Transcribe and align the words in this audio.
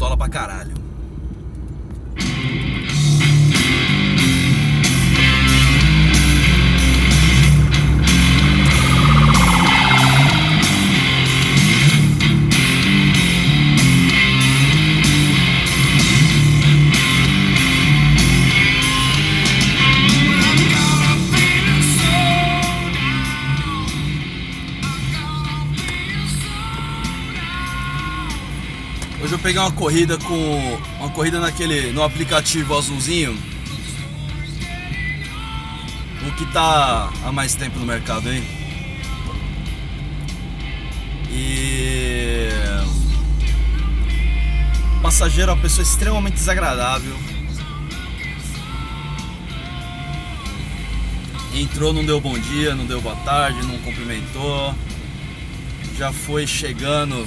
pistola 0.00 0.16
pra 0.16 0.30
caralho. 0.30 0.79
Peguei 29.42 29.58
uma 29.58 29.72
corrida 29.72 30.18
com. 30.18 30.78
Uma 30.98 31.08
corrida 31.10 31.40
naquele. 31.40 31.92
no 31.92 32.02
aplicativo 32.02 32.76
azulzinho. 32.76 33.36
O 36.26 36.32
que 36.32 36.44
tá 36.52 37.10
há 37.24 37.32
mais 37.32 37.54
tempo 37.54 37.78
no 37.78 37.86
mercado 37.86 38.28
aí. 38.28 38.44
E. 41.30 42.48
O 44.98 45.00
passageiro 45.00 45.50
é 45.50 45.54
uma 45.54 45.62
pessoa 45.62 45.82
extremamente 45.82 46.34
desagradável. 46.34 47.16
Entrou, 51.54 51.94
não 51.94 52.04
deu 52.04 52.20
bom 52.20 52.38
dia, 52.38 52.74
não 52.74 52.84
deu 52.84 53.00
boa 53.00 53.16
tarde, 53.16 53.66
não 53.66 53.78
cumprimentou. 53.78 54.74
Já 55.96 56.12
foi 56.12 56.46
chegando 56.46 57.26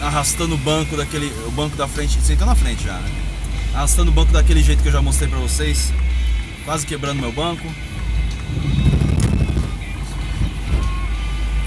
arrastando 0.00 0.54
o 0.54 0.58
banco 0.58 0.96
daquele. 0.96 1.26
O 1.46 1.50
banco 1.50 1.76
da 1.76 1.88
frente. 1.88 2.20
Sentou 2.20 2.46
na 2.46 2.54
frente 2.54 2.84
já, 2.84 2.94
né? 2.94 3.10
Arrastando 3.74 4.10
o 4.10 4.14
banco 4.14 4.32
daquele 4.32 4.62
jeito 4.62 4.82
que 4.82 4.88
eu 4.88 4.92
já 4.92 5.02
mostrei 5.02 5.28
pra 5.28 5.38
vocês. 5.38 5.92
Quase 6.64 6.86
quebrando 6.86 7.20
meu 7.20 7.32
banco. 7.32 7.66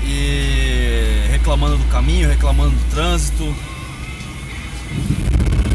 E 0.03 1.27
reclamando 1.29 1.77
do 1.77 1.85
caminho, 1.85 2.27
reclamando 2.27 2.71
do 2.71 2.89
trânsito. 2.89 3.55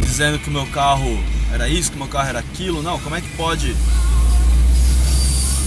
Dizendo 0.00 0.38
que 0.38 0.48
o 0.48 0.52
meu 0.52 0.66
carro 0.66 1.22
era 1.52 1.68
isso, 1.68 1.90
que 1.90 1.96
o 1.96 2.00
meu 2.00 2.08
carro 2.08 2.28
era 2.28 2.38
aquilo. 2.40 2.82
Não, 2.82 2.98
como 3.00 3.14
é 3.16 3.20
que 3.20 3.28
pode. 3.36 3.74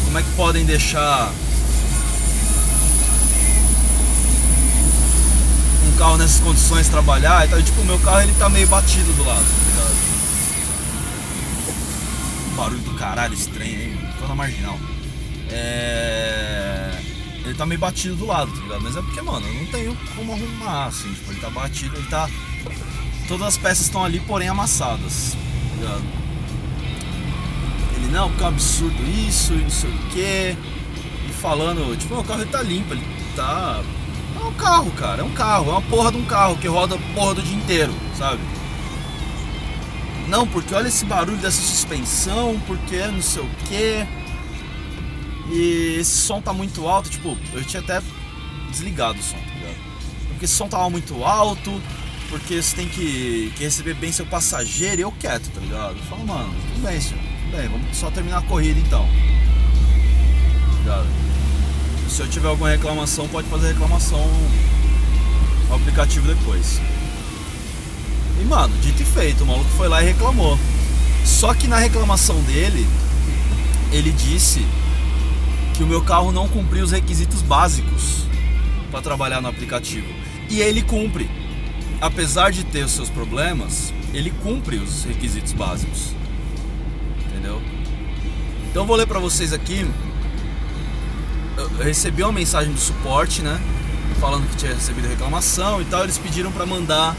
Como 0.05 0.17
é 0.17 0.21
que 0.21 0.31
podem 0.35 0.65
deixar 0.65 1.31
carro 5.97 6.17
nessas 6.17 6.39
condições 6.39 6.87
trabalhar 6.87 7.45
e 7.45 7.49
tal. 7.49 7.59
E, 7.59 7.63
tipo, 7.63 7.81
o 7.81 7.85
meu 7.85 7.99
carro 7.99 8.21
ele 8.21 8.33
tá 8.33 8.47
meio 8.47 8.67
batido 8.67 9.11
do 9.13 9.25
lado, 9.25 9.43
tá 9.43 9.69
ligado? 9.69 9.97
Barulho 12.55 12.81
do 12.81 12.93
caralho 12.93 13.33
estranho 13.33 13.77
aí, 13.77 13.97
tô 14.19 14.27
na 14.27 14.35
marginal. 14.35 14.79
É. 15.49 17.01
Ele 17.43 17.53
tá 17.53 17.65
meio 17.65 17.79
batido 17.79 18.15
do 18.15 18.25
lado, 18.25 18.51
tá 18.51 18.61
ligado? 18.61 18.81
Mas 18.81 18.95
é 18.95 19.01
porque, 19.01 19.21
mano, 19.21 19.47
eu 19.47 19.53
não 19.53 19.65
tenho 19.67 19.97
como 20.15 20.33
arrumar, 20.33 20.85
assim, 20.85 21.11
tipo, 21.13 21.31
ele 21.31 21.39
tá 21.39 21.49
batido, 21.49 21.95
ele 21.97 22.07
tá. 22.07 22.29
Todas 23.27 23.47
as 23.47 23.57
peças 23.57 23.85
estão 23.85 24.03
ali, 24.03 24.19
porém 24.19 24.47
amassadas, 24.47 25.35
tá 25.35 25.75
ligado? 25.75 26.03
Ele, 27.95 28.07
não, 28.11 28.29
porque 28.29 28.43
é 28.43 28.45
um 28.45 28.49
absurdo 28.49 29.03
isso 29.27 29.53
e 29.53 29.57
não 29.57 29.69
sei 29.69 29.89
o 29.89 29.97
que. 30.09 30.57
E 31.29 31.33
falando, 31.41 31.97
tipo, 31.97 32.15
o 32.15 32.23
carro 32.23 32.41
ele 32.41 32.51
tá 32.51 32.61
limpo, 32.61 32.93
ele 32.93 33.03
tá 33.35 33.81
carro, 34.57 34.91
cara. 34.91 35.21
É 35.21 35.23
um 35.23 35.31
carro. 35.31 35.69
É 35.69 35.71
uma 35.71 35.81
porra 35.81 36.11
de 36.11 36.17
um 36.17 36.25
carro 36.25 36.57
que 36.57 36.67
roda 36.67 36.97
porra 37.13 37.35
do 37.35 37.41
dia 37.41 37.55
inteiro, 37.55 37.93
sabe? 38.17 38.41
Não, 40.27 40.45
porque 40.45 40.73
olha 40.73 40.89
esse 40.89 41.05
barulho 41.05 41.37
dessa 41.37 41.61
suspensão, 41.61 42.59
porque 42.67 42.97
não 43.07 43.21
sei 43.21 43.43
o 43.43 43.49
que. 43.67 44.05
E 45.49 45.97
esse 45.99 46.17
som 46.17 46.41
tá 46.41 46.51
muito 46.51 46.85
alto. 46.87 47.09
Tipo, 47.09 47.37
eu 47.53 47.63
tinha 47.63 47.81
até 47.81 48.01
desligado 48.69 49.17
o 49.19 49.23
som, 49.23 49.37
tá 49.37 49.53
ligado? 49.53 49.77
Porque 50.29 50.45
esse 50.45 50.53
som 50.53 50.67
tava 50.67 50.89
muito 50.89 51.23
alto. 51.23 51.81
Porque 52.29 52.61
você 52.61 52.75
tem 52.75 52.89
que, 52.89 53.53
que 53.55 53.63
receber 53.63 53.93
bem 53.93 54.11
seu 54.11 54.25
passageiro 54.25 54.99
e 54.99 55.03
eu 55.03 55.11
quieto, 55.13 55.49
tá 55.49 55.61
ligado? 55.61 55.95
Eu 55.97 56.03
falo, 56.03 56.27
mano, 56.27 56.53
tudo 56.73 56.83
bem, 56.85 56.99
senhor. 56.99 57.23
Tudo 57.23 57.57
bem, 57.57 57.69
vamos 57.69 57.95
só 57.95 58.11
terminar 58.11 58.39
a 58.39 58.41
corrida 58.41 58.77
então. 58.81 59.07
Tá 60.73 60.79
ligado? 60.79 61.26
Se 62.09 62.21
eu 62.21 62.27
tiver 62.27 62.47
alguma 62.47 62.69
reclamação, 62.69 63.27
pode 63.27 63.47
fazer 63.47 63.67
reclamação 63.67 64.25
no 65.67 65.75
aplicativo 65.75 66.27
depois. 66.27 66.79
E 68.41 68.45
mano, 68.45 68.73
dito 68.81 69.01
e 69.01 69.05
feito, 69.05 69.43
o 69.43 69.47
maluco 69.47 69.69
foi 69.71 69.87
lá 69.87 70.01
e 70.01 70.05
reclamou. 70.05 70.57
Só 71.25 71.53
que 71.53 71.67
na 71.67 71.77
reclamação 71.77 72.41
dele, 72.43 72.87
ele 73.91 74.11
disse 74.11 74.65
que 75.75 75.83
o 75.83 75.87
meu 75.87 76.01
carro 76.01 76.31
não 76.31 76.47
cumpria 76.47 76.83
os 76.83 76.91
requisitos 76.91 77.41
básicos 77.41 78.23
para 78.89 79.01
trabalhar 79.01 79.41
no 79.41 79.47
aplicativo. 79.47 80.07
E 80.49 80.61
ele 80.61 80.81
cumpre. 80.81 81.29
Apesar 81.99 82.51
de 82.51 82.63
ter 82.63 82.85
os 82.85 82.91
seus 82.91 83.09
problemas, 83.09 83.93
ele 84.13 84.31
cumpre 84.43 84.77
os 84.77 85.03
requisitos 85.03 85.51
básicos. 85.51 86.15
Entendeu? 87.25 87.61
Então 88.69 88.85
vou 88.85 88.95
ler 88.95 89.07
para 89.07 89.19
vocês 89.19 89.51
aqui 89.51 89.85
recebi 91.79 92.23
uma 92.23 92.31
mensagem 92.31 92.71
do 92.71 92.79
suporte, 92.79 93.41
né? 93.41 93.59
Falando 94.19 94.47
que 94.49 94.55
tinha 94.57 94.73
recebido 94.73 95.07
reclamação 95.07 95.81
e 95.81 95.85
tal. 95.85 96.03
Eles 96.03 96.17
pediram 96.17 96.51
para 96.51 96.65
mandar 96.65 97.15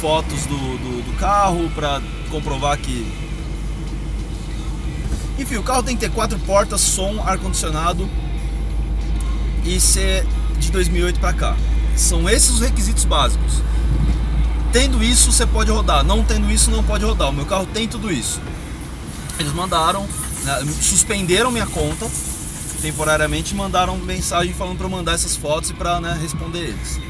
fotos 0.00 0.46
do, 0.46 0.56
do, 0.56 1.02
do 1.02 1.18
carro 1.18 1.70
para 1.74 2.00
comprovar 2.30 2.78
que. 2.78 3.06
Enfim, 5.38 5.56
o 5.56 5.62
carro 5.62 5.82
tem 5.82 5.96
que 5.96 6.00
ter 6.00 6.12
quatro 6.12 6.38
portas, 6.40 6.80
som, 6.80 7.20
ar-condicionado 7.24 8.08
e 9.64 9.80
ser 9.80 10.24
de 10.58 10.70
2008 10.70 11.18
para 11.18 11.32
cá. 11.32 11.56
São 11.96 12.28
esses 12.28 12.50
os 12.50 12.60
requisitos 12.60 13.04
básicos. 13.04 13.62
Tendo 14.72 15.02
isso, 15.02 15.32
você 15.32 15.46
pode 15.46 15.70
rodar. 15.70 16.04
Não 16.04 16.24
tendo 16.24 16.50
isso, 16.50 16.70
não 16.70 16.82
pode 16.82 17.04
rodar. 17.04 17.30
O 17.30 17.32
meu 17.32 17.46
carro 17.46 17.66
tem 17.66 17.88
tudo 17.88 18.12
isso. 18.12 18.40
Eles 19.38 19.52
mandaram, 19.52 20.06
né, 20.44 20.64
suspenderam 20.80 21.50
minha 21.50 21.66
conta 21.66 22.08
temporariamente 22.84 23.54
mandaram 23.54 23.96
mensagem 23.96 24.52
falando 24.52 24.76
para 24.76 24.88
mandar 24.90 25.14
essas 25.14 25.34
fotos 25.34 25.70
e 25.70 25.72
para 25.72 26.02
né, 26.02 26.18
responder 26.20 26.64
eles. 26.64 27.00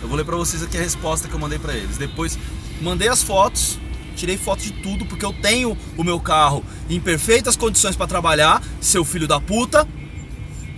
Eu 0.00 0.08
vou 0.08 0.16
ler 0.16 0.24
para 0.24 0.34
vocês 0.34 0.62
aqui 0.62 0.78
a 0.78 0.80
resposta 0.80 1.28
que 1.28 1.34
eu 1.34 1.38
mandei 1.38 1.58
para 1.58 1.74
eles. 1.74 1.98
Depois 1.98 2.38
mandei 2.80 3.08
as 3.08 3.22
fotos, 3.22 3.78
tirei 4.16 4.38
foto 4.38 4.62
de 4.62 4.72
tudo 4.72 5.04
porque 5.04 5.22
eu 5.22 5.34
tenho 5.34 5.76
o 5.98 6.02
meu 6.02 6.18
carro 6.18 6.64
em 6.88 6.98
perfeitas 6.98 7.54
condições 7.54 7.94
para 7.96 8.06
trabalhar, 8.06 8.62
seu 8.80 9.04
filho 9.04 9.28
da 9.28 9.38
puta. 9.38 9.86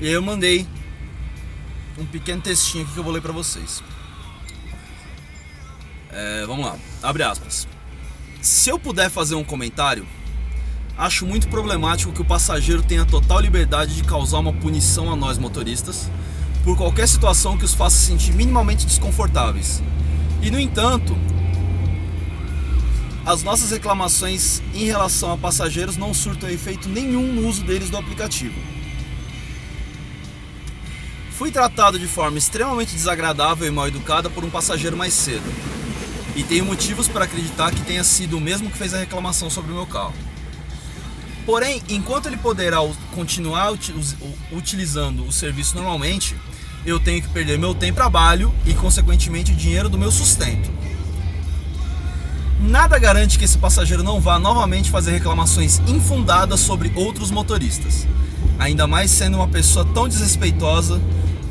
E 0.00 0.09
eu 0.09 0.20
mandei 0.20 0.66
um 1.97 2.04
pequeno 2.04 2.43
textinho 2.43 2.82
aqui 2.82 2.94
que 2.94 2.98
eu 2.98 3.04
vou 3.04 3.12
ler 3.12 3.22
para 3.22 3.32
vocês. 3.32 3.81
É, 6.10 6.44
vamos 6.47 6.66
lá, 6.66 6.76
abre 7.00 7.22
aspas. 7.22 7.69
Se 8.43 8.70
eu 8.70 8.78
puder 8.78 9.08
fazer 9.08 9.37
um 9.37 9.44
comentário, 9.44 10.04
Acho 10.98 11.26
muito 11.26 11.48
problemático 11.48 12.10
que 12.10 12.22
o 12.22 12.24
passageiro 12.24 12.82
tenha 12.82 13.04
total 13.04 13.40
liberdade 13.40 13.94
de 13.94 14.02
causar 14.02 14.38
uma 14.38 14.52
punição 14.52 15.12
a 15.12 15.16
nós 15.16 15.36
motoristas 15.36 16.10
por 16.64 16.74
qualquer 16.74 17.06
situação 17.06 17.58
que 17.58 17.66
os 17.66 17.74
faça 17.74 17.96
sentir 17.98 18.32
minimamente 18.32 18.86
desconfortáveis. 18.86 19.82
E 20.40 20.50
no 20.50 20.58
entanto, 20.58 21.14
as 23.26 23.42
nossas 23.42 23.72
reclamações 23.72 24.62
em 24.72 24.86
relação 24.86 25.32
a 25.32 25.36
passageiros 25.36 25.98
não 25.98 26.14
surtam 26.14 26.48
efeito 26.48 26.88
nenhum 26.88 27.30
no 27.30 27.46
uso 27.46 27.62
deles 27.62 27.90
do 27.90 27.98
aplicativo. 27.98 28.58
Fui 31.32 31.50
tratado 31.50 31.99
de 31.99 32.06
forma 32.06 32.38
extremamente 32.38 32.94
desagradável 32.94 33.69
e 33.69 33.70
mal 33.70 33.87
educada 33.87 34.31
por 34.31 34.42
um 34.42 34.49
passageiro 34.49 34.96
mais 34.96 35.12
cedo. 35.12 35.44
E 36.34 36.42
tenho 36.42 36.64
motivos 36.64 37.06
para 37.06 37.26
acreditar 37.26 37.70
que 37.75 37.82
tenha 37.82 38.02
sido 38.02 38.38
o 38.38 38.40
mesmo 38.40 38.70
que 38.70 38.78
fez 38.78 38.94
a 38.94 38.99
reclamação 38.99 39.50
sobre 39.50 39.72
o 39.72 39.75
meu 39.75 39.87
carro. 39.87 40.14
Porém, 41.46 41.81
enquanto 41.88 42.26
ele 42.26 42.37
poderá 42.37 42.78
continuar 43.14 43.72
utilizando 44.50 45.25
o 45.25 45.31
serviço 45.31 45.76
normalmente, 45.76 46.34
eu 46.84 46.98
tenho 46.98 47.22
que 47.22 47.28
perder 47.28 47.56
meu 47.56 47.72
tempo 47.72 47.94
trabalho 47.94 48.52
e, 48.66 48.75
consequentemente, 48.75 49.52
o 49.52 49.54
dinheiro 49.54 49.88
do 49.88 49.96
meu 49.96 50.10
sustento. 50.10 50.69
Nada 52.60 52.98
garante 52.98 53.38
que 53.38 53.44
esse 53.44 53.56
passageiro 53.58 54.02
não 54.02 54.20
vá 54.20 54.40
novamente 54.40 54.90
fazer 54.90 55.12
reclamações 55.12 55.81
infundadas 55.87 56.58
sobre 56.58 56.90
outros 56.96 57.31
motoristas, 57.31 58.08
ainda 58.58 58.88
mais 58.88 59.12
sendo 59.12 59.37
uma 59.37 59.46
pessoa 59.46 59.84
tão 59.84 60.08
desrespeitosa 60.08 61.00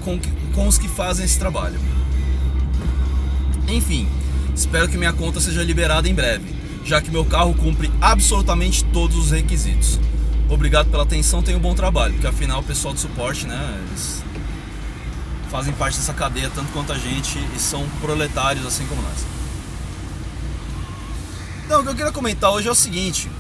com, 0.03 0.19
com 0.53 0.67
os 0.67 0.77
que 0.77 0.89
fazem 0.89 1.23
esse 1.23 1.39
trabalho. 1.39 1.79
Enfim, 3.69 4.09
espero 4.53 4.89
que 4.89 4.97
minha 4.97 5.13
conta 5.13 5.39
seja 5.39 5.63
liberada 5.63 6.09
em 6.09 6.13
breve 6.13 6.64
já 6.85 7.01
que 7.01 7.09
meu 7.09 7.25
carro 7.25 7.53
cumpre 7.55 7.91
absolutamente 7.99 8.85
todos 8.85 9.17
os 9.17 9.31
requisitos. 9.31 9.99
Obrigado 10.47 10.91
pela 10.91 11.01
atenção, 11.01 11.41
tenha 11.41 11.57
um 11.57 11.61
bom 11.61 11.73
trabalho, 11.73 12.13
porque 12.13 12.27
afinal 12.27 12.59
o 12.59 12.63
pessoal 12.63 12.93
do 12.93 12.99
suporte, 12.99 13.47
né, 13.47 13.83
eles 13.87 14.23
fazem 15.49 15.73
parte 15.73 15.97
dessa 15.97 16.13
cadeia 16.13 16.51
tanto 16.53 16.71
quanto 16.71 16.93
a 16.93 16.97
gente 16.97 17.39
e 17.55 17.59
são 17.59 17.87
proletários 17.99 18.65
assim 18.65 18.85
como 18.85 19.01
nós. 19.01 19.25
Então, 21.65 21.81
o 21.81 21.83
que 21.83 21.89
eu 21.89 21.95
queria 21.95 22.11
comentar 22.11 22.51
hoje 22.51 22.67
é 22.67 22.71
o 22.71 22.75
seguinte. 22.75 23.31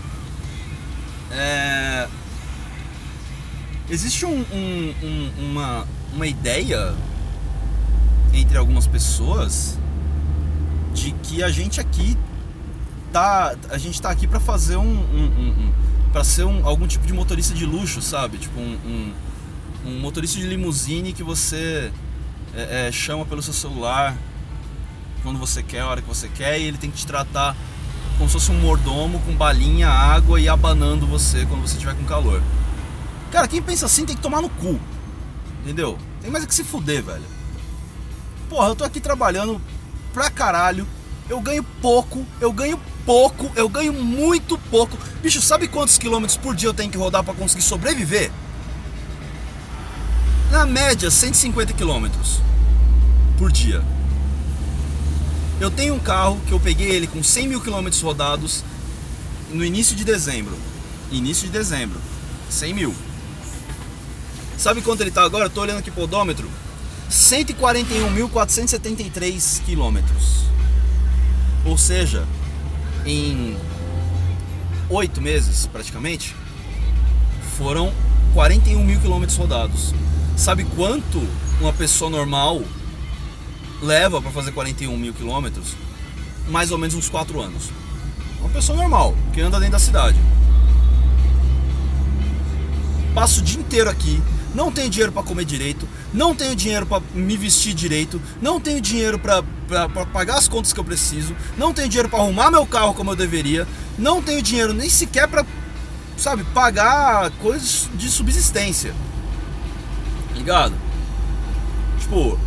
É... 1.31 2.07
Existe 3.87 4.25
um, 4.25 4.43
um, 4.51 4.95
um, 5.03 5.31
uma, 5.51 5.87
uma 6.11 6.25
ideia 6.25 6.95
entre 8.33 8.57
algumas 8.57 8.87
pessoas 8.87 9.77
de 10.91 11.11
que 11.11 11.43
a 11.43 11.49
gente 11.49 11.79
aqui 11.79 12.17
tá 13.15 13.55
a 13.69 13.77
gente 13.77 14.01
tá 14.01 14.09
aqui 14.09 14.27
para 14.27 14.41
fazer 14.41 14.75
um, 14.75 14.83
um, 14.83 15.49
um 15.49 15.73
para 16.11 16.21
ser 16.21 16.43
um, 16.43 16.67
algum 16.67 16.85
tipo 16.85 17.07
de 17.07 17.13
motorista 17.13 17.53
de 17.53 17.65
luxo 17.65 18.01
sabe? 18.01 18.37
Tipo 18.37 18.59
um, 18.59 19.13
um, 19.85 19.99
motorista 20.01 20.37
de 20.37 20.45
limusine 20.45 21.13
que 21.13 21.23
você 21.23 21.93
é, 22.53 22.87
é, 22.87 22.91
chama 22.91 23.25
pelo 23.25 23.41
seu 23.41 23.53
celular 23.53 24.17
quando 25.23 25.39
você 25.39 25.63
quer 25.63 25.79
a 25.79 25.87
hora 25.87 26.01
que 26.01 26.07
você 26.09 26.27
quer 26.27 26.59
e 26.59 26.63
ele 26.63 26.77
tem 26.77 26.91
que 26.91 26.97
te 26.97 27.07
tratar 27.07 27.55
como 28.17 28.29
se 28.29 28.33
fosse 28.33 28.51
um 28.51 28.59
mordomo 28.59 29.21
com 29.21 29.33
balinha 29.33 29.87
água 29.87 30.37
e 30.37 30.49
abanando 30.49 31.07
você 31.07 31.45
quando 31.45 31.61
você 31.61 31.75
estiver 31.75 31.95
com 31.95 32.03
calor. 32.03 32.43
Cara 33.31 33.47
quem 33.47 33.61
pensa 33.61 33.85
assim 33.85 34.05
tem 34.05 34.15
que 34.17 34.21
tomar 34.21 34.41
no 34.41 34.49
cu 34.49 34.77
entendeu? 35.63 35.97
Tem 36.21 36.29
mais 36.29 36.43
é 36.43 36.47
que 36.47 36.53
se 36.53 36.65
fuder 36.65 37.01
velho. 37.01 37.23
Porra 38.49 38.67
eu 38.67 38.75
tô 38.75 38.83
aqui 38.83 38.99
trabalhando 38.99 39.61
pra 40.13 40.29
caralho 40.29 40.85
eu 41.29 41.39
ganho 41.41 41.63
pouco, 41.81 42.25
eu 42.39 42.51
ganho 42.51 42.79
pouco, 43.05 43.51
eu 43.55 43.69
ganho 43.69 43.93
muito 43.93 44.57
pouco. 44.69 44.97
Bicho, 45.21 45.41
sabe 45.41 45.67
quantos 45.67 45.97
quilômetros 45.97 46.37
por 46.37 46.55
dia 46.55 46.69
eu 46.69 46.73
tenho 46.73 46.91
que 46.91 46.97
rodar 46.97 47.23
para 47.23 47.33
conseguir 47.33 47.63
sobreviver? 47.63 48.31
Na 50.51 50.65
média, 50.65 51.11
150 51.11 51.73
quilômetros 51.73 52.39
por 53.37 53.51
dia. 53.51 53.83
Eu 55.59 55.69
tenho 55.71 55.95
um 55.95 55.99
carro 55.99 56.39
que 56.47 56.51
eu 56.51 56.59
peguei 56.59 56.89
ele 56.89 57.07
com 57.07 57.23
100 57.23 57.47
mil 57.47 57.61
quilômetros 57.61 58.01
rodados 58.01 58.61
no 59.51 59.63
início 59.63 59.95
de 59.95 60.03
dezembro. 60.03 60.57
Início 61.11 61.45
de 61.47 61.51
dezembro. 61.51 61.99
100 62.49 62.73
mil. 62.73 62.93
Sabe 64.57 64.81
quanto 64.81 65.01
ele 65.01 65.11
tá 65.11 65.23
agora? 65.23 65.45
Eu 65.45 65.49
tô 65.49 65.61
olhando 65.61 65.79
aqui 65.79 65.91
pro 65.91 66.03
odômetro. 66.03 66.49
141.473 67.09 69.63
quilômetros. 69.63 70.54
Ou 71.65 71.77
seja, 71.77 72.23
em 73.05 73.57
oito 74.89 75.21
meses 75.21 75.65
praticamente, 75.67 76.35
foram 77.57 77.91
41 78.33 78.83
mil 78.83 78.99
quilômetros 78.99 79.37
rodados. 79.37 79.93
Sabe 80.37 80.63
quanto 80.75 81.21
uma 81.59 81.73
pessoa 81.73 82.11
normal 82.11 82.61
leva 83.81 84.21
para 84.21 84.31
fazer 84.31 84.51
41 84.51 84.95
mil 84.97 85.13
quilômetros? 85.13 85.75
Mais 86.49 86.71
ou 86.71 86.77
menos 86.77 86.93
uns 86.95 87.09
4 87.09 87.41
anos. 87.41 87.71
Uma 88.39 88.49
pessoa 88.49 88.77
normal, 88.77 89.15
que 89.33 89.41
anda 89.41 89.59
dentro 89.59 89.73
da 89.73 89.79
cidade. 89.79 90.19
Passo 93.15 93.39
o 93.39 93.43
dia 93.43 93.59
inteiro 93.59 93.89
aqui, 93.89 94.21
não 94.55 94.71
tenho 94.71 94.89
dinheiro 94.89 95.11
para 95.11 95.21
comer 95.21 95.43
direito, 95.43 95.87
não 96.13 96.33
tenho 96.33 96.55
dinheiro 96.55 96.85
para 96.85 97.03
me 97.13 97.35
vestir 97.35 97.73
direito, 97.73 98.21
não 98.41 98.59
tenho 98.59 98.79
dinheiro 98.79 99.19
para 99.19 99.43
pagar 100.05 100.37
as 100.37 100.47
contas 100.47 100.71
que 100.71 100.79
eu 100.79 100.83
preciso, 100.83 101.35
não 101.57 101.73
tenho 101.73 101.89
dinheiro 101.89 102.09
para 102.09 102.19
arrumar 102.19 102.49
meu 102.49 102.65
carro 102.65 102.93
como 102.93 103.11
eu 103.11 103.15
deveria, 103.15 103.67
não 103.97 104.21
tenho 104.21 104.41
dinheiro 104.41 104.73
nem 104.73 104.89
sequer 104.89 105.27
para, 105.27 105.45
sabe, 106.17 106.45
pagar 106.45 107.29
coisas 107.41 107.89
de 107.95 108.09
subsistência. 108.09 108.95
Ligado? 110.33 110.73
Tipo, 111.99 112.39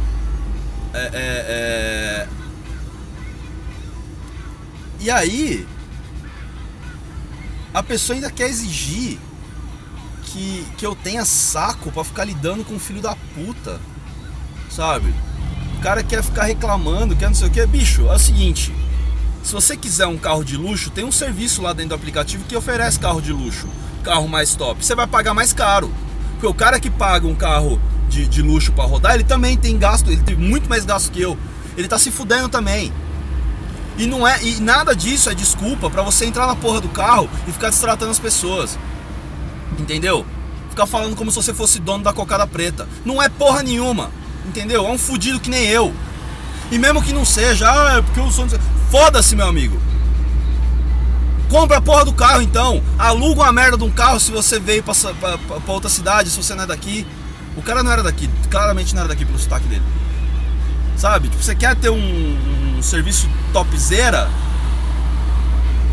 é, 0.94 0.98
é, 0.98 1.08
é... 1.12 2.28
E 5.00 5.10
aí, 5.10 5.66
a 7.72 7.82
pessoa 7.82 8.16
ainda 8.16 8.30
quer 8.30 8.48
exigir 8.48 9.18
que, 10.28 10.66
que 10.76 10.86
eu 10.86 10.94
tenha 10.94 11.24
saco 11.24 11.90
para 11.90 12.04
ficar 12.04 12.24
lidando 12.24 12.64
com 12.64 12.76
o 12.76 12.78
filho 12.78 13.00
da 13.00 13.16
puta, 13.34 13.80
sabe? 14.70 15.14
O 15.78 15.80
cara 15.80 16.02
quer 16.02 16.22
ficar 16.22 16.44
reclamando, 16.44 17.16
quer 17.16 17.28
não 17.28 17.34
sei 17.34 17.48
o 17.48 17.50
que. 17.50 17.64
Bicho, 17.66 18.06
é 18.08 18.14
o 18.14 18.18
seguinte: 18.18 18.74
se 19.42 19.52
você 19.52 19.76
quiser 19.76 20.06
um 20.06 20.18
carro 20.18 20.44
de 20.44 20.56
luxo, 20.56 20.90
tem 20.90 21.04
um 21.04 21.12
serviço 21.12 21.62
lá 21.62 21.72
dentro 21.72 21.90
do 21.90 21.94
aplicativo 21.94 22.44
que 22.44 22.56
oferece 22.56 22.98
carro 22.98 23.20
de 23.20 23.32
luxo, 23.32 23.68
carro 24.02 24.28
mais 24.28 24.54
top. 24.54 24.84
Você 24.84 24.94
vai 24.94 25.06
pagar 25.06 25.34
mais 25.34 25.52
caro, 25.52 25.92
porque 26.32 26.46
o 26.46 26.54
cara 26.54 26.78
que 26.80 26.90
paga 26.90 27.26
um 27.26 27.34
carro 27.34 27.80
de, 28.08 28.26
de 28.26 28.42
luxo 28.42 28.72
para 28.72 28.84
rodar, 28.84 29.14
ele 29.14 29.24
também 29.24 29.56
tem 29.56 29.78
gasto, 29.78 30.10
ele 30.10 30.22
tem 30.22 30.36
muito 30.36 30.68
mais 30.68 30.84
gasto 30.84 31.10
que 31.10 31.20
eu. 31.20 31.38
Ele 31.76 31.88
tá 31.88 31.98
se 31.98 32.10
fudendo 32.10 32.48
também. 32.48 32.92
E 33.96 34.06
não 34.06 34.26
é, 34.26 34.42
e 34.42 34.60
nada 34.60 34.94
disso 34.94 35.28
é 35.28 35.34
desculpa 35.34 35.90
para 35.90 36.02
você 36.02 36.24
entrar 36.24 36.46
na 36.46 36.54
porra 36.54 36.80
do 36.80 36.88
carro 36.88 37.28
e 37.46 37.52
ficar 37.52 37.70
destratando 37.70 38.10
as 38.10 38.18
pessoas. 38.18 38.78
Entendeu? 39.78 40.26
Ficar 40.70 40.86
falando 40.86 41.16
como 41.16 41.30
se 41.30 41.36
você 41.36 41.54
fosse 41.54 41.78
dono 41.78 42.04
da 42.04 42.12
cocada 42.12 42.46
preta. 42.46 42.88
Não 43.04 43.22
é 43.22 43.28
porra 43.28 43.62
nenhuma. 43.62 44.10
Entendeu? 44.46 44.86
É 44.86 44.90
um 44.90 44.98
fudido 44.98 45.40
que 45.40 45.50
nem 45.50 45.66
eu. 45.66 45.94
E 46.70 46.78
mesmo 46.78 47.02
que 47.02 47.12
não 47.12 47.24
seja, 47.24 47.70
ah, 47.70 47.98
é 47.98 48.02
porque 48.02 48.20
eu 48.20 48.30
sou. 48.30 48.46
Foda-se, 48.90 49.34
meu 49.34 49.46
amigo. 49.46 49.80
Compra 51.48 51.78
a 51.78 51.80
porra 51.80 52.04
do 52.04 52.12
carro 52.12 52.42
então. 52.42 52.82
Aluga 52.98 53.42
uma 53.42 53.52
merda 53.52 53.78
de 53.78 53.84
um 53.84 53.90
carro 53.90 54.20
se 54.20 54.30
você 54.30 54.60
veio 54.60 54.82
pra, 54.82 54.94
pra, 54.94 55.38
pra, 55.38 55.72
outra 55.72 55.88
cidade, 55.88 56.28
se 56.28 56.36
você 56.36 56.54
não 56.54 56.64
é 56.64 56.66
daqui. 56.66 57.06
O 57.56 57.62
cara 57.62 57.82
não 57.82 57.90
era 57.90 58.02
daqui, 58.02 58.28
claramente 58.50 58.94
não 58.94 59.00
era 59.00 59.08
daqui 59.08 59.24
pelo 59.24 59.38
sotaque 59.38 59.66
dele. 59.66 59.82
Sabe? 60.96 61.28
Tipo, 61.28 61.42
você 61.42 61.54
quer 61.54 61.74
ter 61.74 61.90
um, 61.90 62.76
um 62.76 62.82
serviço 62.82 63.28
topzera, 63.52 64.30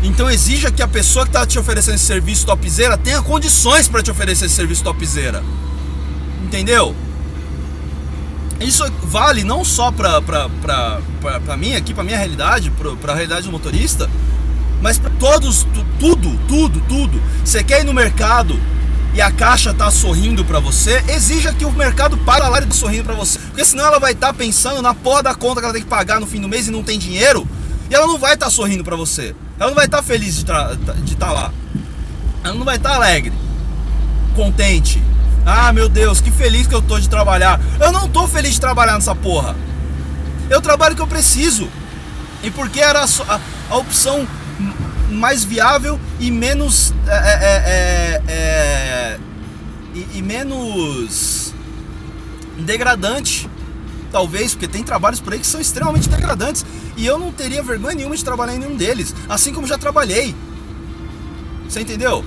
então 0.06 0.30
exija 0.30 0.70
que 0.70 0.82
a 0.82 0.88
pessoa 0.88 1.24
que 1.24 1.30
está 1.30 1.46
te 1.46 1.58
oferecendo 1.58 1.94
esse 1.94 2.04
serviço 2.04 2.46
topzera 2.46 2.96
tenha 2.96 3.20
condições 3.22 3.88
para 3.88 4.02
te 4.02 4.10
oferecer 4.10 4.46
esse 4.46 4.54
serviço 4.54 4.84
topzera. 4.84 5.42
Entendeu? 6.44 6.94
Isso 8.60 8.84
vale 9.02 9.44
não 9.44 9.64
só 9.64 9.92
para 9.92 11.56
mim 11.58 11.74
aqui, 11.74 11.92
para 11.92 12.04
minha 12.04 12.16
realidade, 12.16 12.72
para 13.00 13.12
a 13.12 13.14
realidade 13.14 13.46
do 13.46 13.52
motorista, 13.52 14.08
mas 14.80 14.98
para 14.98 15.10
todos, 15.10 15.66
tudo, 15.98 16.38
tudo, 16.48 16.80
tudo. 16.88 17.20
Você 17.44 17.62
quer 17.62 17.80
ir 17.80 17.84
no 17.84 17.92
mercado 17.92 18.58
e 19.14 19.20
a 19.20 19.30
caixa 19.30 19.72
tá 19.74 19.90
sorrindo 19.90 20.44
para 20.44 20.58
você, 20.58 21.02
exija 21.08 21.52
que 21.52 21.64
o 21.64 21.72
mercado 21.72 22.16
para 22.18 22.48
lá 22.48 22.60
e 22.60 22.74
sorrindo 22.74 23.04
para 23.04 23.14
você. 23.14 23.38
Porque 23.38 23.64
senão 23.64 23.86
ela 23.86 23.98
vai 23.98 24.12
estar 24.12 24.28
tá 24.28 24.34
pensando 24.34 24.80
na 24.80 24.94
porra 24.94 25.22
da 25.22 25.34
conta 25.34 25.60
que 25.60 25.64
ela 25.64 25.74
tem 25.74 25.82
que 25.82 25.88
pagar 25.88 26.20
no 26.20 26.26
fim 26.26 26.40
do 26.40 26.48
mês 26.48 26.68
e 26.68 26.70
não 26.70 26.82
tem 26.82 26.98
dinheiro, 26.98 27.46
e 27.90 27.94
ela 27.94 28.06
não 28.06 28.18
vai 28.18 28.34
estar 28.34 28.46
tá 28.46 28.50
sorrindo 28.50 28.84
para 28.84 28.96
você. 28.96 29.34
Ela 29.58 29.70
não 29.70 29.74
vai 29.74 29.86
estar 29.86 29.98
tá 29.98 30.02
feliz 30.02 30.34
de 30.34 30.40
estar 30.42 30.76
tá 31.18 31.32
lá. 31.32 31.52
Ela 32.44 32.54
não 32.54 32.64
vai 32.64 32.76
estar 32.76 32.90
tá 32.90 32.94
alegre, 32.96 33.32
contente. 34.34 35.02
Ah, 35.44 35.72
meu 35.72 35.88
Deus, 35.88 36.20
que 36.20 36.30
feliz 36.30 36.66
que 36.66 36.74
eu 36.74 36.82
tô 36.82 36.98
de 36.98 37.08
trabalhar. 37.08 37.60
Eu 37.80 37.92
não 37.92 38.08
tô 38.08 38.26
feliz 38.26 38.54
de 38.54 38.60
trabalhar 38.60 38.94
nessa 38.94 39.14
porra. 39.14 39.54
Eu 40.50 40.60
trabalho 40.60 40.96
que 40.96 41.02
eu 41.02 41.06
preciso. 41.06 41.68
E 42.42 42.50
porque 42.50 42.80
era 42.80 43.04
a, 43.04 43.40
a, 43.70 43.76
opção 43.76 44.26
mais 45.10 45.44
viável 45.44 45.98
e 46.18 46.30
menos. 46.30 46.92
É, 47.06 47.12
é, 47.12 47.12
é, 47.16 48.22
é, 48.28 48.32
é 48.32 49.18
e, 49.94 50.18
e 50.18 50.22
menos 50.22 51.54
degradante 52.58 53.45
talvez, 54.16 54.54
porque 54.54 54.66
tem 54.66 54.82
trabalhos 54.82 55.20
por 55.20 55.34
aí 55.34 55.38
que 55.38 55.46
são 55.46 55.60
extremamente 55.60 56.08
degradantes. 56.08 56.64
E 56.96 57.04
eu 57.04 57.18
não 57.18 57.30
teria 57.30 57.62
vergonha 57.62 57.94
nenhuma 57.94 58.16
de 58.16 58.24
trabalhar 58.24 58.54
em 58.54 58.58
nenhum 58.58 58.74
deles, 58.74 59.14
assim 59.28 59.52
como 59.52 59.66
já 59.66 59.76
trabalhei. 59.76 60.34
Você 61.68 61.82
entendeu? 61.82 62.24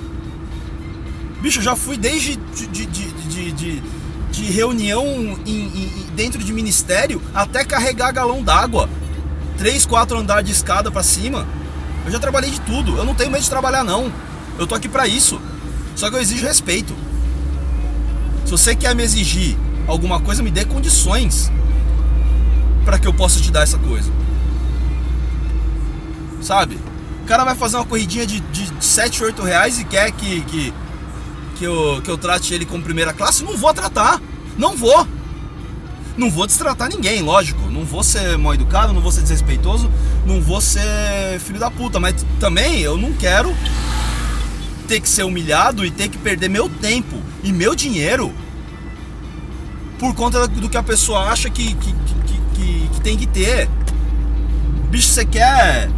Bicho, 1.41 1.63
já 1.63 1.75
fui 1.75 1.97
desde 1.97 2.35
de, 2.35 2.85
de, 2.85 3.51
de, 3.51 3.81
de, 4.29 4.43
reunião 4.51 5.03
em, 5.47 5.65
em, 5.65 6.05
dentro 6.15 6.43
de 6.43 6.53
ministério 6.53 7.19
até 7.33 7.65
carregar 7.65 8.11
galão 8.11 8.43
d'água. 8.43 8.87
Três, 9.57 9.83
quatro 9.83 10.15
andares 10.19 10.45
de 10.45 10.51
escada 10.51 10.91
para 10.91 11.01
cima. 11.01 11.47
Eu 12.05 12.11
já 12.11 12.19
trabalhei 12.19 12.51
de 12.51 12.61
tudo. 12.61 12.97
Eu 12.97 13.03
não 13.03 13.15
tenho 13.15 13.31
medo 13.31 13.41
de 13.41 13.49
trabalhar, 13.49 13.83
não. 13.83 14.13
Eu 14.59 14.67
tô 14.67 14.75
aqui 14.75 14.87
para 14.87 15.07
isso. 15.07 15.41
Só 15.95 16.07
que 16.07 16.15
eu 16.15 16.21
exijo 16.21 16.45
respeito. 16.45 16.93
Se 18.45 18.51
você 18.51 18.75
quer 18.75 18.93
me 18.93 19.01
exigir 19.01 19.57
alguma 19.87 20.19
coisa, 20.19 20.43
me 20.43 20.51
dê 20.51 20.65
condições 20.65 21.51
para 22.89 22.97
que 22.97 23.07
eu 23.07 23.13
possa 23.13 23.39
te 23.39 23.51
dar 23.51 23.61
essa 23.61 23.77
coisa. 23.77 24.11
Sabe? 26.41 26.79
O 27.21 27.27
cara 27.27 27.43
vai 27.45 27.53
fazer 27.53 27.75
uma 27.75 27.85
corridinha 27.85 28.25
de, 28.25 28.39
de 28.39 28.83
7, 28.83 29.25
8 29.25 29.43
reais 29.43 29.79
e 29.79 29.85
quer 29.85 30.11
que, 30.11 30.41
que, 30.41 30.73
que, 31.55 31.63
eu, 31.65 32.01
que 32.03 32.09
eu 32.09 32.17
trate 32.17 32.51
ele 32.51 32.65
como 32.65 32.83
primeira 32.83 33.13
classe. 33.13 33.43
Não 33.43 33.55
vou 33.55 33.71
tratar. 33.75 34.19
Não 34.57 34.75
vou. 34.75 35.07
Não 36.17 36.31
vou 36.31 36.47
destratar 36.47 36.89
ninguém, 36.89 37.21
lógico. 37.21 37.61
Não 37.69 37.85
vou 37.85 38.01
ser 38.01 38.35
mal 38.39 38.55
educado, 38.55 38.91
não 38.91 39.01
vou 39.01 39.11
ser 39.11 39.21
desrespeitoso, 39.21 39.87
não 40.25 40.41
vou 40.41 40.59
ser 40.59 40.81
filho 41.41 41.59
da 41.59 41.69
puta. 41.69 41.99
Mas 41.99 42.15
também 42.39 42.79
eu 42.79 42.97
não 42.97 43.13
quero 43.13 43.55
ter 44.87 44.99
que 44.99 45.07
ser 45.07 45.25
humilhado 45.25 45.85
e 45.85 45.91
ter 45.91 46.09
que 46.09 46.17
perder 46.17 46.49
meu 46.49 46.67
tempo 46.67 47.21
e 47.43 47.51
meu 47.51 47.75
dinheiro 47.75 48.33
por 49.99 50.15
conta 50.15 50.47
do 50.47 50.67
que 50.67 50.77
a 50.77 50.81
pessoa 50.81 51.25
acha 51.25 51.51
que, 51.51 51.75
que, 51.75 51.93
que, 52.59 52.89
que, 52.93 53.01
tem 53.01 53.17
que 53.17 53.25
ter. 53.25 53.69
Bicho, 54.89 55.07
você 55.07 55.25
quer 55.25 55.89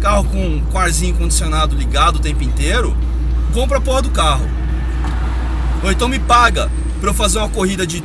carro 0.00 0.24
com, 0.24 0.60
com 0.60 0.78
arzinho 0.78 1.14
condicionado 1.14 1.76
ligado 1.76 2.16
o 2.16 2.18
tempo 2.18 2.42
inteiro? 2.42 2.96
Compra 3.54 3.78
a 3.78 3.80
porra 3.80 4.02
do 4.02 4.10
carro. 4.10 4.48
Ou 5.82 5.90
então 5.90 6.08
me 6.08 6.18
paga 6.18 6.70
para 7.00 7.10
eu 7.10 7.14
fazer 7.14 7.38
uma 7.38 7.48
corrida 7.48 7.86
de 7.86 8.02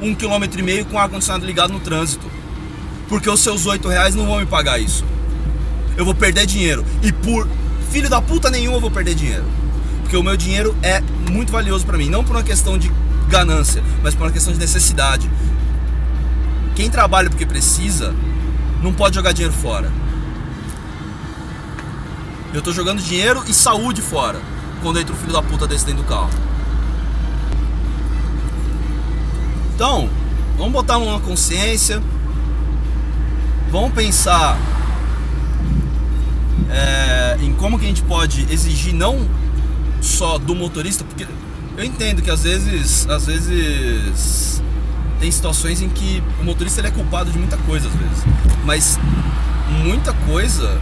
um 0.00 0.14
quilômetro 0.14 0.60
e 0.60 0.62
meio 0.62 0.84
com 0.84 0.98
ar 0.98 1.08
condicionado 1.08 1.46
ligado 1.46 1.72
no 1.72 1.80
trânsito. 1.80 2.26
Porque 3.08 3.28
os 3.28 3.40
seus 3.40 3.66
oito 3.66 3.88
reais 3.88 4.14
não 4.14 4.26
vão 4.26 4.40
me 4.40 4.46
pagar 4.46 4.78
isso. 4.78 5.04
Eu 5.96 6.04
vou 6.04 6.14
perder 6.14 6.46
dinheiro. 6.46 6.84
E 7.02 7.12
por 7.12 7.48
filho 7.90 8.08
da 8.08 8.20
puta 8.20 8.50
nenhum 8.50 8.74
eu 8.74 8.80
vou 8.80 8.90
perder 8.90 9.14
dinheiro. 9.14 9.44
Porque 10.02 10.16
o 10.16 10.22
meu 10.22 10.36
dinheiro 10.36 10.74
é 10.82 11.02
muito 11.30 11.52
valioso 11.52 11.84
para 11.84 11.96
mim. 11.96 12.08
Não 12.08 12.24
por 12.24 12.34
uma 12.36 12.42
questão 12.42 12.76
de 12.78 12.90
ganância, 13.28 13.82
mas 14.02 14.14
por 14.14 14.24
uma 14.24 14.32
questão 14.32 14.52
de 14.52 14.58
necessidade. 14.58 15.30
Quem 16.74 16.90
trabalha 16.90 17.30
porque 17.30 17.46
precisa, 17.46 18.14
não 18.82 18.92
pode 18.92 19.14
jogar 19.14 19.32
dinheiro 19.32 19.54
fora. 19.54 19.90
Eu 22.52 22.60
tô 22.62 22.72
jogando 22.72 23.00
dinheiro 23.00 23.42
e 23.48 23.54
saúde 23.54 24.02
fora 24.02 24.40
quando 24.82 24.98
entra 24.98 25.14
o 25.14 25.16
filho 25.16 25.32
da 25.32 25.42
puta 25.42 25.66
desse 25.66 25.86
dentro 25.86 26.02
do 26.02 26.08
carro. 26.08 26.30
Então, 29.74 30.08
vamos 30.56 30.72
botar 30.72 30.98
uma 30.98 31.18
consciência. 31.20 32.02
Vamos 33.70 33.92
pensar 33.92 34.56
é, 36.70 37.36
em 37.40 37.52
como 37.54 37.78
que 37.78 37.84
a 37.84 37.88
gente 37.88 38.02
pode 38.02 38.46
exigir 38.52 38.94
não 38.94 39.28
só 40.00 40.38
do 40.38 40.54
motorista, 40.54 41.02
porque 41.02 41.26
eu 41.76 41.84
entendo 41.84 42.22
que 42.22 42.30
às 42.30 42.42
vezes, 42.42 43.08
às 43.08 43.26
vezes 43.26 44.62
tem 45.20 45.30
situações 45.30 45.80
em 45.80 45.88
que 45.88 46.22
o 46.40 46.44
motorista 46.44 46.80
ele 46.80 46.88
é 46.88 46.90
culpado 46.90 47.30
de 47.30 47.38
muita 47.38 47.56
coisa 47.58 47.88
às 47.88 47.94
vezes, 47.94 48.24
mas 48.64 48.98
muita 49.82 50.12
coisa 50.12 50.80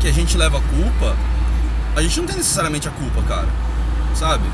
que 0.00 0.08
a 0.08 0.12
gente 0.12 0.36
leva 0.36 0.58
a 0.58 0.60
culpa, 0.60 1.16
a 1.96 2.02
gente 2.02 2.20
não 2.20 2.26
tem 2.26 2.36
necessariamente 2.36 2.88
a 2.88 2.90
culpa, 2.90 3.22
cara, 3.22 3.48
sabe? 4.14 4.44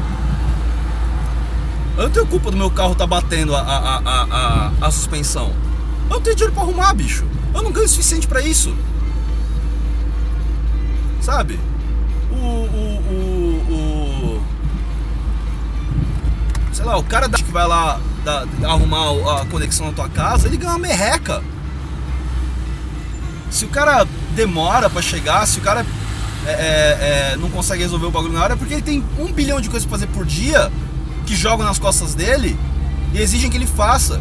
Eu 1.97 2.04
não 2.04 2.11
tenho 2.11 2.26
culpa 2.26 2.50
do 2.50 2.56
meu 2.56 2.71
carro 2.71 2.94
tá 2.94 3.06
batendo 3.06 3.54
a, 3.54 3.61
a, 3.61 3.97
a, 3.99 4.25
a, 4.25 4.73
a 4.80 4.90
suspensão. 4.90 5.52
Eu 6.09 6.16
não 6.16 6.21
tenho 6.21 6.35
dinheiro 6.35 6.52
pra 6.52 6.64
arrumar, 6.64 6.92
bicho. 6.92 7.25
Eu 7.54 7.62
não 7.62 7.71
ganho 7.71 7.87
o 7.87 7.88
suficiente 7.88 8.26
para 8.26 8.42
isso. 8.42 8.75
Sabe? 11.21 11.59
O, 12.33 12.35
o, 12.35 13.00
o, 13.71 14.40
o. 14.40 14.42
Sei 16.73 16.85
lá, 16.85 16.97
o 16.97 17.04
cara 17.04 17.28
que 17.28 17.44
vai 17.44 17.66
lá 17.66 18.00
da, 18.25 18.47
arrumar 18.64 19.40
a 19.40 19.45
conexão 19.47 19.87
na 19.87 19.93
tua 19.93 20.09
casa, 20.09 20.49
ele 20.49 20.57
ganha 20.57 20.73
uma 20.73 20.78
merreca. 20.78 21.43
Se 23.50 23.64
o 23.64 23.69
cara 23.69 24.07
demora 24.35 24.90
para 24.90 25.00
chegar, 25.00 25.47
se 25.47 25.59
o 25.59 25.62
cara 25.62 25.87
é, 26.47 26.50
é, 26.50 27.33
é, 27.33 27.37
não 27.37 27.49
consegue 27.50 27.83
resolver 27.83 28.07
o 28.07 28.11
bagulho 28.11 28.33
na 28.33 28.43
hora, 28.43 28.54
é 28.54 28.57
porque 28.57 28.75
ele 28.75 28.83
tem 28.83 29.04
um 29.19 29.33
bilhão 29.33 29.61
de 29.61 29.71
coisas 29.71 29.87
pra 29.87 29.99
fazer 29.99 30.09
por 30.09 30.26
dia 30.26 30.71
que 31.25 31.35
jogam 31.35 31.64
nas 31.64 31.78
costas 31.78 32.14
dele 32.14 32.59
e 33.12 33.21
exigem 33.21 33.50
que 33.50 33.57
ele 33.57 33.66
faça. 33.66 34.21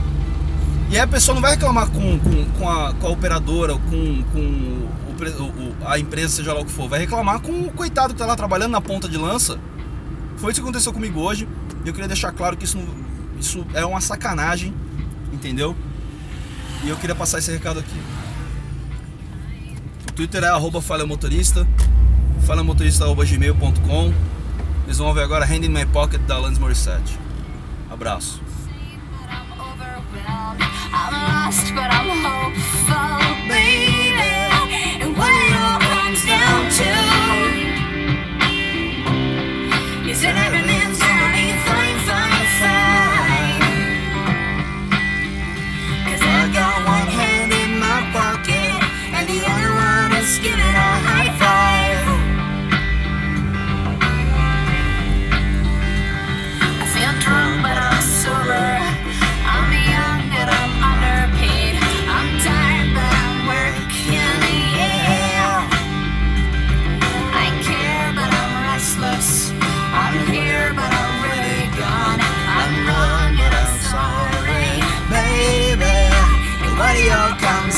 E 0.89 0.95
aí 0.95 1.01
a 1.01 1.07
pessoa 1.07 1.33
não 1.33 1.41
vai 1.41 1.51
reclamar 1.51 1.89
com, 1.89 2.19
com, 2.19 2.45
com, 2.57 2.69
a, 2.69 2.93
com 2.93 3.07
a 3.07 3.09
operadora, 3.09 3.73
com, 3.73 4.23
com 4.31 4.39
o, 4.39 5.43
o, 5.43 5.75
a 5.85 5.97
empresa, 5.97 6.35
seja 6.35 6.53
lá 6.53 6.61
o 6.61 6.65
que 6.65 6.71
for. 6.71 6.87
Vai 6.87 6.99
reclamar 6.99 7.39
com 7.39 7.51
o 7.51 7.71
coitado 7.71 8.13
que 8.13 8.19
tá 8.19 8.25
lá 8.25 8.35
trabalhando 8.35 8.71
na 8.71 8.81
ponta 8.81 9.09
de 9.09 9.17
lança. 9.17 9.57
Foi 10.37 10.51
isso 10.51 10.61
que 10.61 10.65
aconteceu 10.65 10.93
comigo 10.93 11.19
hoje. 11.19 11.47
E 11.83 11.87
eu 11.87 11.93
queria 11.93 12.07
deixar 12.07 12.31
claro 12.31 12.55
que 12.55 12.65
isso, 12.65 12.77
não, 12.77 12.85
isso 13.39 13.65
é 13.73 13.85
uma 13.85 14.01
sacanagem, 14.01 14.73
entendeu? 15.31 15.75
E 16.83 16.89
eu 16.89 16.97
queria 16.97 17.15
passar 17.15 17.39
esse 17.39 17.51
recado 17.51 17.79
aqui. 17.79 17.99
O 20.09 20.11
Twitter 20.11 20.43
é 20.43 20.47
arroba 20.47 20.81
falhamotorista, 20.81 21.67
falhamotorista.gmail.com 22.45 24.13
Eles 24.85 24.97
vão 24.97 25.13
ver 25.13 25.23
agora 25.23 25.45
Hand 25.45 25.65
in 25.65 25.69
My 25.69 25.85
Pocket 25.85 26.21
da 26.21 26.35
Alanis 26.35 26.59
Morissette. 26.59 27.17
Abraço. 27.89 28.41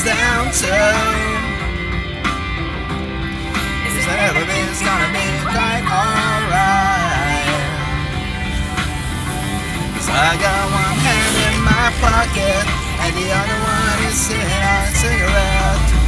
Down 0.05 0.45
to 0.53 0.69
Is 3.89 4.05
that 4.05 4.19
everything's 4.29 4.81
gonna 4.85 5.09
be 5.09 5.25
quite 5.50 5.81
alright? 5.81 7.50
Cause 9.97 10.09
I 10.13 10.38
got 10.38 10.63
one 10.69 10.97
hand 11.01 11.35
in 11.50 11.57
my 11.65 11.89
pocket 12.05 12.65
And 13.01 13.17
the 13.17 13.33
other 13.33 13.57
one 13.65 13.97
is 14.05 14.13
sitting 14.13 14.62
on 14.62 14.85
a 14.85 14.93
cigarette 14.93 16.04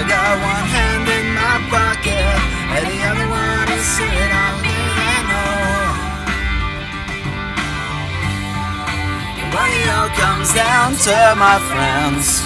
I 0.00 0.08
got 0.08 0.32
one 0.40 0.64
hand 0.64 1.04
in 1.12 1.26
my 1.36 1.60
pocket, 1.68 2.24
and 2.72 2.88
the 2.88 3.04
other 3.04 3.28
one 3.28 3.68
is 3.68 3.84
sitting 3.84 4.32
on 4.32 4.56
the 4.56 4.64
piano. 4.64 5.44
When 9.52 9.70
it 9.76 9.88
all 9.92 10.08
comes 10.16 10.54
down 10.56 10.96
to 11.04 11.16
my 11.36 11.60
friends, 11.68 12.40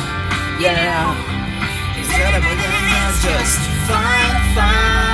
yeah, 0.58 1.14
everything 2.26 2.86
is 3.06 3.22
just 3.22 3.60
fine, 3.86 4.34
fine. 4.56 5.13